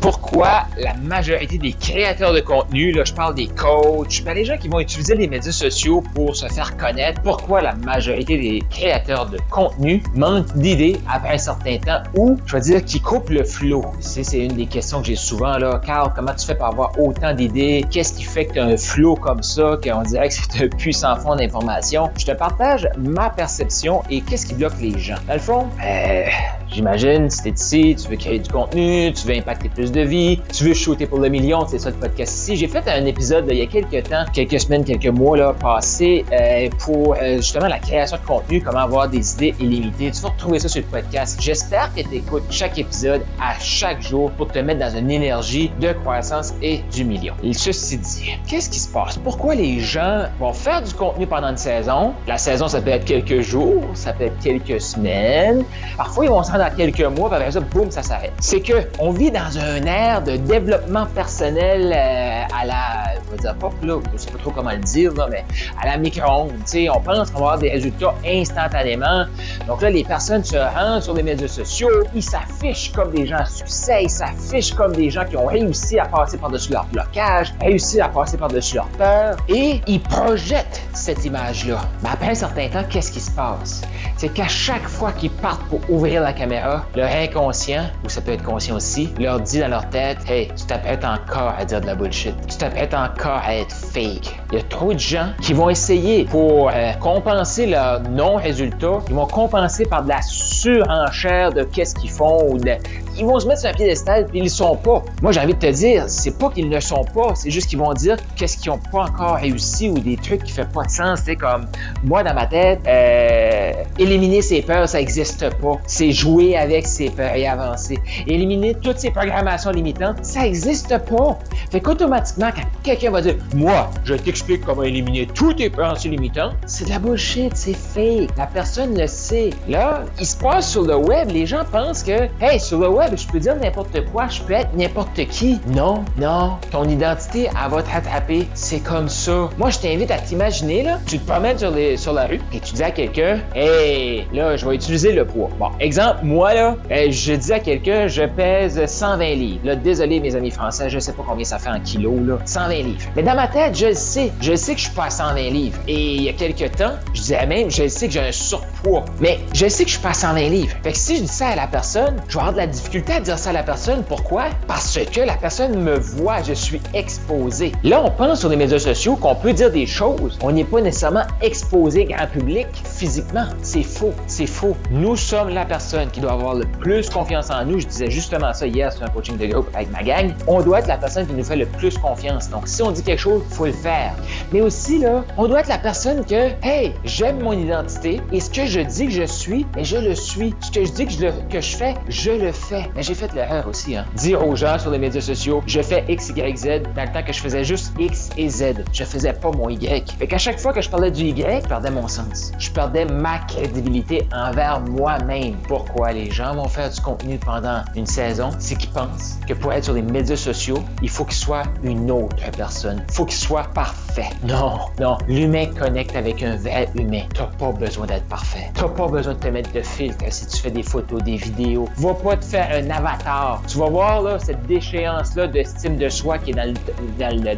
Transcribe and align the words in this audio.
pourquoi 0.00 0.64
la 0.82 0.94
majorité 0.94 1.58
des 1.58 1.72
créateurs 1.74 2.32
de 2.32 2.40
contenu, 2.40 2.92
là, 2.92 3.04
je 3.04 3.12
parle 3.12 3.34
des 3.34 3.46
coachs, 3.48 4.22
ben, 4.24 4.34
les 4.34 4.44
gens 4.44 4.56
qui 4.56 4.68
vont 4.68 4.80
utiliser 4.80 5.14
les 5.14 5.28
médias 5.28 5.52
sociaux 5.52 6.02
pour 6.14 6.34
se 6.34 6.46
faire 6.48 6.74
connaître, 6.76 7.20
pourquoi 7.22 7.60
la 7.62 7.74
majorité 7.74 8.38
des 8.38 8.62
créateurs 8.70 9.28
de 9.28 9.38
contenu 9.50 10.02
manquent 10.14 10.52
d'idées 10.56 10.96
après 11.08 11.34
un 11.34 11.38
certain 11.38 11.76
temps 11.78 12.02
ou, 12.16 12.36
je 12.46 12.56
veux 12.56 12.62
dire, 12.62 12.84
qui 12.84 13.00
coupent 13.00 13.30
le 13.30 13.44
flow. 13.44 13.84
C'est, 14.00 14.24
c'est 14.24 14.44
une 14.44 14.54
des 14.54 14.66
questions 14.66 15.00
que 15.00 15.06
j'ai 15.08 15.16
souvent, 15.16 15.58
là. 15.58 15.80
Carl, 15.84 16.12
comment 16.16 16.34
tu 16.34 16.46
fais 16.46 16.54
pour 16.54 16.66
avoir 16.66 16.98
autant 16.98 17.34
d'idées? 17.34 17.84
Qu'est-ce 17.90 18.14
qui 18.14 18.24
fait 18.24 18.46
que 18.46 18.54
t'as 18.54 18.64
un 18.64 18.76
flow 18.76 19.16
comme 19.16 19.42
ça, 19.42 19.76
qu'on 19.84 20.02
dirait 20.02 20.28
que 20.28 20.34
c'est 20.34 20.64
un 20.64 20.68
puissant 20.68 21.16
fond 21.16 21.36
d'information? 21.36 22.10
Je 22.18 22.24
te 22.26 22.32
partage 22.32 22.88
ma 22.96 23.28
perception 23.30 24.02
et 24.08 24.22
qu'est-ce 24.22 24.46
qui 24.46 24.54
bloque 24.54 24.80
les 24.80 24.98
gens. 24.98 25.16
Dans 25.28 25.34
le 25.34 25.40
fond, 25.40 25.66
euh, 25.84 26.24
j'imagine, 26.70 27.28
si 27.28 27.42
tu 27.42 27.50
ici, 27.52 27.96
tu 28.02 28.08
veux 28.08 28.16
créer 28.16 28.38
du 28.38 28.50
contenu, 28.50 29.12
tu 29.12 29.26
veux 29.26 29.34
impacter 29.36 29.68
plus 29.68 29.89
de 29.90 30.02
vie, 30.02 30.40
tu 30.52 30.64
veux 30.64 30.74
shooter 30.74 31.06
pour 31.06 31.18
le 31.18 31.28
million, 31.28 31.66
c'est 31.66 31.78
ça 31.78 31.90
le 31.90 31.96
podcast 31.96 32.32
ici. 32.34 32.56
J'ai 32.56 32.68
fait 32.68 32.86
un 32.88 33.04
épisode 33.06 33.46
il 33.50 33.58
y 33.58 33.62
a 33.62 33.66
quelques 33.66 34.08
temps, 34.08 34.24
quelques 34.32 34.60
semaines, 34.60 34.84
quelques 34.84 35.06
mois 35.06 35.36
là, 35.36 35.52
passés 35.52 36.24
euh, 36.32 36.68
pour 36.78 37.14
euh, 37.20 37.36
justement 37.36 37.66
la 37.66 37.78
création 37.78 38.16
de 38.16 38.22
contenu, 38.22 38.62
comment 38.62 38.80
avoir 38.80 39.08
des 39.08 39.32
idées 39.34 39.54
illimitées. 39.60 40.10
Tu 40.12 40.22
vas 40.22 40.28
retrouver 40.28 40.58
ça 40.58 40.68
sur 40.68 40.80
le 40.82 40.86
podcast. 40.86 41.38
J'espère 41.40 41.92
que 41.94 42.02
tu 42.02 42.16
écoutes 42.16 42.44
chaque 42.50 42.78
épisode 42.78 43.22
à 43.40 43.58
chaque 43.60 44.00
jour 44.02 44.30
pour 44.32 44.48
te 44.48 44.58
mettre 44.60 44.80
dans 44.80 44.96
une 44.96 45.10
énergie 45.10 45.70
de 45.80 45.92
croissance 45.92 46.54
et 46.62 46.78
du 46.92 47.04
million. 47.04 47.34
Et 47.42 47.52
ceci 47.52 47.96
dit, 47.98 48.38
qu'est-ce 48.46 48.70
qui 48.70 48.78
se 48.78 48.92
passe? 48.92 49.16
Pourquoi 49.18 49.54
les 49.54 49.80
gens 49.80 50.24
vont 50.38 50.52
faire 50.52 50.82
du 50.82 50.92
contenu 50.94 51.26
pendant 51.26 51.48
une 51.48 51.56
saison? 51.56 52.14
La 52.28 52.38
saison, 52.38 52.68
ça 52.68 52.80
peut 52.80 52.90
être 52.90 53.04
quelques 53.04 53.40
jours, 53.40 53.84
ça 53.94 54.12
peut 54.12 54.24
être 54.24 54.38
quelques 54.40 54.80
semaines. 54.80 55.64
Parfois, 55.96 56.24
ils 56.24 56.30
vont 56.30 56.42
se 56.42 56.52
rendre 56.52 56.64
à 56.64 56.70
quelques 56.70 57.00
mois, 57.00 57.28
par 57.28 57.40
ça, 57.52 57.60
boum, 57.60 57.90
ça 57.90 58.02
s'arrête. 58.02 58.32
C'est 58.40 58.60
que 58.60 58.72
on 58.98 59.10
vit 59.10 59.30
dans 59.30 59.58
un 59.58 59.79
de 59.84 60.36
développement 60.36 61.06
personnel 61.14 61.92
euh, 61.92 62.42
à 62.54 62.66
la 62.66 63.09
cest 63.42 63.58
pas 63.58 63.72
là, 63.82 64.00
je 64.12 64.18
sais 64.18 64.30
pas 64.30 64.38
trop 64.38 64.50
comment 64.50 64.70
le 64.70 64.78
dire, 64.78 65.12
mais 65.30 65.44
à 65.82 65.86
la 65.86 65.98
micro-ondes, 65.98 66.52
on 66.94 67.00
pense 67.00 67.30
avoir 67.34 67.58
des 67.58 67.70
résultats 67.70 68.14
instantanément. 68.26 69.24
Donc 69.66 69.82
là, 69.82 69.90
les 69.90 70.04
personnes 70.04 70.44
se 70.44 70.56
rendent 70.56 71.02
sur 71.02 71.14
les 71.14 71.22
médias 71.22 71.48
sociaux, 71.48 71.88
ils 72.14 72.22
s'affichent 72.22 72.92
comme 72.92 73.12
des 73.12 73.26
gens 73.26 73.38
à 73.38 73.46
succès, 73.46 74.04
ils 74.04 74.10
s'affichent 74.10 74.74
comme 74.74 74.94
des 74.94 75.10
gens 75.10 75.24
qui 75.24 75.36
ont 75.36 75.46
réussi 75.46 75.98
à 75.98 76.06
passer 76.06 76.36
par-dessus 76.38 76.72
leur 76.72 76.84
blocage, 76.86 77.54
réussi 77.60 78.00
à 78.00 78.08
passer 78.08 78.36
par-dessus 78.36 78.76
leur 78.76 78.88
peur, 78.90 79.36
et 79.48 79.80
ils 79.86 80.00
projettent 80.02 80.82
cette 80.92 81.24
image-là. 81.24 81.80
Mais 82.02 82.10
après 82.10 82.28
un 82.30 82.34
certain 82.34 82.68
temps, 82.68 82.84
qu'est-ce 82.88 83.12
qui 83.12 83.20
se 83.20 83.30
passe? 83.30 83.82
C'est 84.16 84.28
qu'à 84.30 84.48
chaque 84.48 84.86
fois 84.86 85.12
qu'ils 85.12 85.30
partent 85.30 85.64
pour 85.64 85.80
ouvrir 85.88 86.22
la 86.22 86.32
caméra, 86.32 86.84
leur 86.94 87.10
inconscient, 87.10 87.84
ou 88.04 88.08
ça 88.08 88.20
peut 88.20 88.32
être 88.32 88.42
conscient 88.44 88.76
aussi, 88.76 89.08
leur 89.18 89.40
dit 89.40 89.60
dans 89.60 89.68
leur 89.68 89.88
tête, 89.90 90.18
hey, 90.28 90.48
tu 90.54 90.64
t'apprêtes 90.66 91.04
encore 91.04 91.54
à 91.58 91.64
dire 91.64 91.80
de 91.80 91.86
la 91.86 91.94
bullshit. 91.94 92.34
Tu 92.46 92.56
t'apprêtes 92.58 92.92
encore 92.94 93.29
à 93.36 93.54
être 93.54 93.74
fake. 93.74 94.40
Il 94.52 94.58
y 94.58 94.60
a 94.60 94.64
trop 94.64 94.92
de 94.92 94.98
gens 94.98 95.28
qui 95.40 95.52
vont 95.52 95.68
essayer 95.70 96.24
pour 96.24 96.68
euh, 96.72 96.92
compenser 96.94 97.66
leur 97.66 98.00
non-résultat. 98.02 98.98
Ils 99.08 99.14
vont 99.14 99.26
compenser 99.26 99.84
par 99.86 100.04
de 100.04 100.08
la 100.08 100.22
surenchère 100.22 101.52
de 101.52 101.62
qu'est-ce 101.64 101.94
qu'ils 101.94 102.10
font 102.10 102.46
ou 102.48 102.58
de, 102.58 102.72
ils 103.18 103.24
vont 103.24 103.38
se 103.38 103.46
mettre 103.46 103.60
sur 103.60 103.70
un 103.70 103.72
piédestal, 103.72 104.26
puis 104.26 104.38
ils 104.40 104.44
ne 104.44 104.48
sont 104.48 104.76
pas. 104.76 105.02
Moi, 105.22 105.32
j'ai 105.32 105.40
envie 105.40 105.54
de 105.54 105.58
te 105.58 105.66
dire, 105.70 106.04
c'est 106.06 106.38
pas 106.38 106.50
qu'ils 106.50 106.68
ne 106.68 106.80
sont 106.80 107.04
pas, 107.14 107.34
c'est 107.34 107.50
juste 107.50 107.68
qu'ils 107.68 107.78
vont 107.78 107.92
dire 107.92 108.16
qu'est-ce 108.36 108.56
qu'ils 108.56 108.70
n'ont 108.70 108.80
pas 108.92 109.04
encore 109.04 109.36
réussi 109.36 109.88
ou 109.90 109.98
des 109.98 110.16
trucs 110.16 110.44
qui 110.44 110.52
ne 110.58 110.64
font 110.64 110.70
pas 110.72 110.84
de 110.84 110.90
sens. 110.90 111.20
C'est 111.24 111.36
comme, 111.36 111.66
moi, 112.04 112.22
dans 112.22 112.34
ma 112.34 112.46
tête, 112.46 112.80
euh, 112.86 113.72
éliminer 113.98 114.42
ses 114.42 114.62
peurs, 114.62 114.88
ça 114.88 115.00
existe 115.00 115.50
pas. 115.60 115.72
C'est 115.86 116.12
jouer 116.12 116.56
avec 116.56 116.86
ses 116.86 117.10
peurs 117.10 117.34
et 117.34 117.46
avancer. 117.46 117.98
Éliminer 118.26 118.74
toutes 118.74 118.98
ces 118.98 119.10
programmations 119.10 119.70
limitantes, 119.70 120.24
ça 120.24 120.46
existe 120.46 120.96
pas. 121.10 121.38
Fait 121.70 121.80
qu'automatiquement, 121.80 122.50
quand 122.54 122.62
quelqu'un 122.82 123.10
va 123.10 123.20
dire, 123.20 123.34
moi, 123.54 123.90
je 124.04 124.14
t'explique 124.14 124.64
comment 124.64 124.82
éliminer 124.82 125.26
toutes 125.34 125.56
tes 125.56 125.70
peurs 125.70 125.94
limitantes, 126.04 126.54
c'est 126.66 126.84
de 126.86 126.90
la 126.90 126.98
bullshit, 126.98 127.52
c'est 127.54 127.74
fake. 127.74 128.30
La 128.38 128.46
personne 128.46 128.96
le 128.96 129.06
sait. 129.06 129.50
Là, 129.68 130.04
il 130.18 130.26
se 130.26 130.36
passe 130.36 130.70
sur 130.70 130.82
le 130.82 130.96
web, 130.96 131.30
les 131.30 131.44
gens 131.46 131.64
pensent 131.70 132.02
que, 132.02 132.28
hey, 132.40 132.58
sur 132.58 132.78
le 132.78 132.88
web, 132.88 132.99
je 133.16 133.26
peux 133.26 133.40
dire 133.40 133.56
n'importe 133.56 134.04
quoi, 134.12 134.28
je 134.28 134.42
peux 134.42 134.52
être 134.52 134.74
n'importe 134.74 135.26
qui. 135.28 135.58
Non, 135.74 136.04
non, 136.18 136.52
ton 136.70 136.84
identité, 136.84 137.48
elle 137.64 137.70
va 137.70 137.82
te 137.82 137.90
rattraper. 137.90 138.46
C'est 138.54 138.80
comme 138.80 139.08
ça. 139.08 139.48
Moi, 139.58 139.70
je 139.70 139.78
t'invite 139.78 140.10
à 140.10 140.18
t'imaginer, 140.18 140.82
là, 140.82 140.98
tu 141.06 141.18
te 141.18 141.26
promènes 141.28 141.58
sur, 141.58 141.70
les, 141.70 141.96
sur 141.96 142.12
la 142.12 142.26
rue 142.26 142.40
et 142.52 142.60
tu 142.60 142.74
dis 142.74 142.82
à 142.82 142.90
quelqu'un, 142.90 143.40
hey, 143.54 144.26
là, 144.32 144.56
je 144.56 144.66
vais 144.66 144.74
utiliser 144.74 145.12
le 145.12 145.26
poids. 145.26 145.48
Bon, 145.58 145.68
exemple, 145.80 146.18
moi, 146.22 146.54
là, 146.54 146.76
euh, 146.90 147.10
je 147.10 147.32
dis 147.32 147.52
à 147.52 147.60
quelqu'un, 147.60 148.06
je 148.06 148.22
pèse 148.24 148.80
120 148.84 149.24
livres. 149.34 149.60
Là, 149.64 149.76
désolé, 149.76 150.20
mes 150.20 150.34
amis 150.36 150.50
français, 150.50 150.90
je 150.90 150.98
sais 150.98 151.12
pas 151.12 151.24
combien 151.26 151.44
ça 151.44 151.58
fait 151.58 151.70
en 151.70 151.80
kilos, 151.80 152.20
là. 152.24 152.38
120 152.44 152.68
livres. 152.82 153.00
Mais 153.16 153.22
dans 153.22 153.34
ma 153.34 153.48
tête, 153.48 153.76
je 153.76 153.86
le 153.86 153.94
sais. 153.94 154.32
Je 154.40 154.54
sais 154.54 154.72
que 154.74 154.78
je 154.80 154.84
suis 154.86 154.94
pas 154.94 155.04
à 155.06 155.10
120 155.10 155.34
livres. 155.50 155.78
Et 155.88 156.14
il 156.16 156.22
y 156.24 156.28
a 156.28 156.32
quelques 156.32 156.76
temps, 156.76 156.92
je 157.14 157.20
disais 157.22 157.46
même, 157.46 157.70
je 157.70 157.88
sais 157.88 158.06
que 158.06 158.12
j'ai 158.12 158.20
un 158.20 158.32
surpoids. 158.32 159.04
Mais 159.20 159.38
je 159.54 159.66
sais 159.68 159.84
que 159.84 159.88
je 159.90 159.94
suis 159.94 160.02
pas 160.02 160.10
à 160.10 160.14
120 160.14 160.36
livres. 160.50 160.76
Fait 160.82 160.92
que 160.92 160.98
si 160.98 161.16
je 161.16 161.22
dis 161.22 161.28
ça 161.28 161.48
à 161.48 161.56
la 161.56 161.66
personne, 161.66 162.16
je 162.28 162.38
vais 162.38 162.52
de 162.52 162.56
la 162.56 162.66
difficulté 162.66 162.89
difficulté 162.90 163.12
à 163.12 163.20
dire 163.20 163.38
ça 163.38 163.50
à 163.50 163.52
la 163.52 163.62
personne. 163.62 164.02
Pourquoi? 164.02 164.46
Parce 164.66 164.98
que 164.98 165.20
la 165.20 165.34
personne 165.36 165.80
me 165.80 165.96
voit, 166.00 166.42
je 166.42 166.54
suis 166.54 166.80
exposé. 166.92 167.70
Là, 167.84 168.02
on 168.04 168.10
pense 168.10 168.40
sur 168.40 168.48
les 168.48 168.56
médias 168.56 168.80
sociaux 168.80 169.14
qu'on 169.14 169.36
peut 169.36 169.52
dire 169.52 169.70
des 169.70 169.86
choses. 169.86 170.36
On 170.42 170.50
n'est 170.50 170.64
pas 170.64 170.80
nécessairement 170.80 171.22
exposé 171.40 172.06
grand 172.06 172.26
public 172.26 172.66
physiquement. 172.84 173.44
C'est 173.62 173.84
faux. 173.84 174.12
C'est 174.26 174.46
faux. 174.48 174.76
Nous 174.90 175.14
sommes 175.14 175.50
la 175.50 175.64
personne 175.64 176.10
qui 176.10 176.18
doit 176.20 176.32
avoir 176.32 176.56
le 176.56 176.64
plus 176.80 177.08
confiance 177.08 177.48
en 177.50 177.64
nous. 177.64 177.78
Je 177.78 177.86
disais 177.86 178.10
justement 178.10 178.52
ça 178.52 178.66
hier 178.66 178.92
sur 178.92 179.04
un 179.04 179.08
coaching 179.08 179.38
de 179.38 179.46
groupe 179.46 179.68
avec 179.72 179.88
ma 179.92 180.02
gang. 180.02 180.32
On 180.48 180.60
doit 180.60 180.80
être 180.80 180.88
la 180.88 180.98
personne 180.98 181.28
qui 181.28 181.34
nous 181.34 181.44
fait 181.44 181.54
le 181.56 181.66
plus 181.66 181.96
confiance. 181.96 182.50
Donc, 182.50 182.66
si 182.66 182.82
on 182.82 182.90
dit 182.90 183.04
quelque 183.04 183.20
chose, 183.20 183.40
il 183.48 183.54
faut 183.54 183.66
le 183.66 183.72
faire. 183.72 184.14
Mais 184.52 184.62
aussi, 184.62 184.98
là, 184.98 185.24
on 185.38 185.46
doit 185.46 185.60
être 185.60 185.68
la 185.68 185.78
personne 185.78 186.24
que, 186.26 186.48
hey, 186.64 186.92
j'aime 187.04 187.40
mon 187.40 187.52
identité 187.52 188.20
et 188.32 188.40
ce 188.40 188.50
que 188.50 188.66
je 188.66 188.80
dis 188.80 189.06
que 189.06 189.12
je 189.12 189.22
suis, 189.26 189.60
et 189.60 189.66
ben, 189.76 189.84
je 189.84 189.96
le 189.98 190.14
suis. 190.16 190.52
Ce 190.58 190.72
que 190.72 190.84
je 190.84 190.90
dis 190.90 191.06
que 191.06 191.12
je, 191.12 191.28
que 191.52 191.60
je 191.60 191.76
fais, 191.76 191.94
je 192.08 192.32
le 192.32 192.50
fais 192.50 192.79
mais, 192.94 193.02
j'ai 193.02 193.14
fait 193.14 193.32
l'erreur 193.34 193.66
aussi. 193.66 193.96
Hein. 193.96 194.04
Dire 194.14 194.46
aux 194.46 194.56
gens 194.56 194.78
sur 194.78 194.90
les 194.90 194.98
médias 194.98 195.20
sociaux, 195.20 195.62
je 195.66 195.80
fais 195.82 196.04
X, 196.08 196.30
Y, 196.30 196.56
Z, 196.56 196.64
dans 196.94 197.02
le 197.02 197.12
temps 197.12 197.22
que 197.26 197.32
je 197.32 197.40
faisais 197.40 197.64
juste 197.64 197.92
X 197.98 198.30
et 198.36 198.48
Z. 198.48 198.74
Je 198.92 199.04
faisais 199.04 199.32
pas 199.32 199.50
mon 199.50 199.68
Y. 199.68 200.14
Fait 200.18 200.26
qu'à 200.26 200.38
chaque 200.38 200.58
fois 200.58 200.72
que 200.72 200.80
je 200.80 200.88
parlais 200.88 201.10
du 201.10 201.24
Y, 201.24 201.60
je 201.62 201.68
perdais 201.68 201.90
mon 201.90 202.08
sens. 202.08 202.52
Je 202.58 202.70
perdais 202.70 203.04
ma 203.06 203.38
crédibilité 203.40 204.28
envers 204.34 204.80
moi-même. 204.80 205.54
Pourquoi 205.68 206.12
les 206.12 206.30
gens 206.30 206.54
vont 206.54 206.68
faire 206.68 206.90
du 206.90 207.00
contenu 207.00 207.38
pendant 207.38 207.82
une 207.96 208.06
saison? 208.06 208.50
C'est 208.58 208.76
qu'ils 208.76 208.90
pensent 208.90 209.38
que 209.46 209.54
pour 209.54 209.72
être 209.72 209.84
sur 209.84 209.94
les 209.94 210.02
médias 210.02 210.36
sociaux, 210.36 210.78
il 211.02 211.08
faut 211.10 211.24
qu'ils 211.24 211.34
soient 211.36 211.64
une 211.82 212.10
autre 212.10 212.36
personne. 212.56 213.02
Il 213.08 213.14
faut 213.14 213.24
qu'ils 213.24 213.38
soient 213.38 213.66
parfaits. 213.74 214.26
Non, 214.46 214.78
non. 215.00 215.18
L'humain 215.28 215.66
connecte 215.78 216.16
avec 216.16 216.42
un 216.42 216.56
vrai 216.56 216.88
humain. 216.96 217.22
T'as 217.34 217.44
pas 217.44 217.72
besoin 217.72 218.06
d'être 218.06 218.26
parfait. 218.26 218.70
T'as 218.74 218.88
pas 218.88 219.08
besoin 219.08 219.34
de 219.34 219.38
te 219.38 219.48
mettre 219.48 219.72
de 219.72 219.82
filtre 219.82 220.24
si 220.30 220.46
tu 220.46 220.56
fais 220.58 220.70
des 220.70 220.82
photos, 220.82 221.22
des 221.22 221.36
vidéos. 221.36 221.88
Va 221.98 222.14
pas 222.14 222.36
te 222.36 222.44
faire 222.44 222.69
avatar. 222.72 223.60
Tu 223.66 223.78
vas 223.78 223.88
voir 223.90 224.22
là, 224.22 224.38
cette 224.38 224.62
déchéance-là 224.66 225.48
d'estime 225.48 225.96
de 225.96 226.08
soi 226.08 226.38
qui 226.38 226.50
est 226.50 226.54
dans 226.54 226.66
le, 226.68 226.74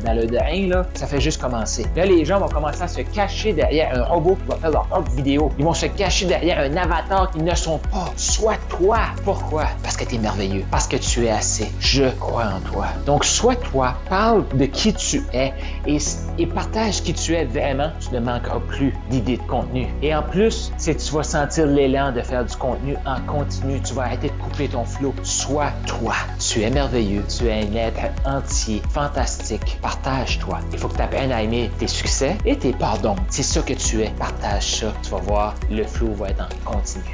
dans 0.03 0.15
le, 0.15 0.67
là, 0.69 0.83
ça 0.95 1.07
fait 1.07 1.21
juste 1.21 1.41
commencer. 1.41 1.87
Là, 1.97 2.07
les 2.07 2.25
gens 2.25 2.41
vont 2.41 2.49
commencer 2.49 2.83
à 2.83 2.89
se 2.89 3.01
cacher 3.03 3.53
derrière 3.53 3.97
un 3.97 4.05
robot 4.05 4.37
qui 4.37 4.49
va 4.49 4.57
faire 4.57 4.71
leur 4.71 4.87
propre 4.87 5.11
vidéo. 5.13 5.51
Ils 5.59 5.65
vont 5.65 5.75
se 5.75 5.87
cacher 5.87 6.27
derrière 6.27 6.59
un 6.59 6.77
avatar 6.77 7.31
qui 7.31 7.39
ne 7.43 7.55
sont 7.55 7.79
pas. 7.91 8.07
Sois 8.17 8.57
toi. 8.69 8.99
Pourquoi? 9.25 9.67
Parce 9.83 9.97
que 9.97 10.05
tu 10.05 10.17
es 10.17 10.19
merveilleux. 10.19 10.65
Parce 10.71 10.87
que 10.89 10.97
tu 10.97 11.27
es 11.27 11.31
assez. 11.31 11.71
Je 11.81 12.09
crois 12.21 12.45
en 12.57 12.61
toi. 12.73 12.87
Donc, 13.07 13.25
sois 13.25 13.57
toi. 13.57 13.95
Parle 14.09 14.45
de 14.57 14.65
qui 14.67 14.93
tu 14.95 15.23
es 15.33 15.53
et, 15.87 15.99
et 16.39 16.47
partage 16.47 17.03
qui 17.03 17.13
tu 17.13 17.35
es 17.35 17.45
vraiment. 17.45 17.91
Tu 18.01 18.15
ne 18.15 18.21
manqueras 18.21 18.61
plus 18.69 18.95
d'idées 19.11 19.37
de 19.37 19.43
contenu. 19.43 19.87
Et 20.03 20.15
en 20.15 20.23
plus, 20.23 20.73
si 20.77 20.97
tu 20.97 21.15
vas 21.15 21.23
sentir 21.23 21.67
l'élan 21.67 22.13
de 22.13 22.23
faire 22.23 22.45
du 22.45 22.57
contenu 22.57 22.95
en 23.07 23.21
continu. 23.31 23.81
Tu 23.83 23.95
vas 23.95 24.03
arrêter 24.03 24.29
de 24.29 24.43
couper 24.45 24.69
ton 24.69 24.85
flux 24.85 25.02
Sois 25.23 25.71
toi. 25.87 26.15
Tu 26.39 26.63
es 26.63 26.71
merveilleux. 26.71 27.25
Tu 27.29 27.49
es 27.49 27.53
un 27.63 27.75
être 27.75 28.01
entier, 28.25 28.81
fantastique. 28.91 29.79
Partage-toi. 29.83 30.61
Il 30.73 30.79
faut 30.79 30.89
que 30.89 30.97
tu 30.97 31.03
apprennes 31.03 31.33
à 31.33 31.43
aimer 31.43 31.71
tes 31.79 31.89
succès 31.89 32.37
et 32.45 32.57
tes 32.57 32.73
pardons. 32.73 33.17
C'est 33.29 33.43
ça 33.43 33.61
que 33.63 33.75
tu 33.75 34.03
es. 34.03 34.11
Partage 34.19 34.81
ça. 34.81 34.93
Tu 35.03 35.11
vas 35.11 35.19
voir, 35.19 35.55
le 35.71 35.85
flou 35.85 36.13
va 36.15 36.29
être 36.29 36.45
en 36.67 36.71
continu. 36.73 37.05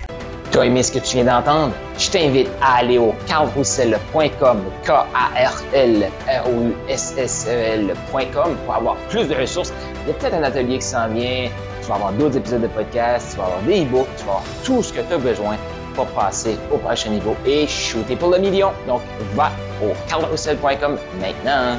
Tu 0.50 0.58
as 0.58 0.64
aimé 0.66 0.82
ce 0.82 0.92
que 0.92 0.98
tu 0.98 1.16
viens 1.16 1.24
d'entendre? 1.24 1.74
Je 1.98 2.10
t'invite 2.10 2.48
à 2.62 2.76
aller 2.76 2.98
au 2.98 3.14
carroussel.com, 3.26 4.60
k 4.82 4.90
a 4.90 5.02
r 5.02 5.62
l 5.74 6.06
r 6.26 6.42
o 6.48 6.62
u 6.68 6.72
s 6.88 7.14
e 7.46 7.76
lcom 7.76 8.56
pour 8.64 8.74
avoir 8.74 8.96
plus 9.10 9.26
de 9.28 9.34
ressources. 9.34 9.72
Il 10.04 10.08
y 10.08 10.10
a 10.12 10.14
peut-être 10.14 10.34
un 10.34 10.42
atelier 10.42 10.78
qui 10.78 10.86
s'en 10.86 11.08
vient. 11.08 11.48
Tu 11.82 11.88
vas 11.88 11.96
avoir 11.96 12.12
d'autres 12.14 12.38
épisodes 12.38 12.62
de 12.62 12.66
podcast, 12.68 13.28
tu 13.32 13.36
vas 13.38 13.44
avoir 13.44 13.62
des 13.62 13.82
e-books, 13.82 14.06
tu 14.16 14.24
vas 14.24 14.30
avoir 14.40 14.44
tout 14.64 14.82
ce 14.82 14.92
que 14.94 15.00
tu 15.02 15.12
as 15.14 15.18
besoin 15.18 15.56
passer 16.06 16.56
au 16.72 16.78
prochain 16.78 17.10
niveau 17.10 17.34
et 17.46 17.66
shooter 17.66 18.16
pour 18.16 18.30
le 18.30 18.38
million. 18.38 18.72
Donc, 18.86 19.00
va 19.34 19.50
au 19.82 19.92
carlrosel.com 20.08 20.98
maintenant. 21.20 21.78